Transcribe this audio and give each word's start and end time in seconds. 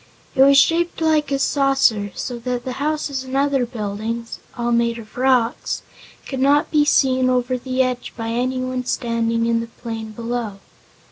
It 0.33 0.41
was 0.41 0.57
shaped 0.57 0.99
like 0.99 1.31
a 1.31 1.37
saucer, 1.37 2.11
so 2.15 2.39
that 2.39 2.65
the 2.65 2.71
houses 2.81 3.23
and 3.23 3.37
other 3.37 3.67
buildings 3.67 4.39
all 4.57 4.71
made 4.71 4.97
of 4.97 5.15
rocks 5.15 5.83
could 6.25 6.39
not 6.39 6.71
be 6.71 6.83
seen 6.85 7.29
over 7.29 7.55
the 7.55 7.83
edge 7.83 8.11
by 8.17 8.29
anyone 8.29 8.83
standing 8.83 9.45
in 9.45 9.59
the 9.59 9.67
plain 9.67 10.09
below. 10.09 10.57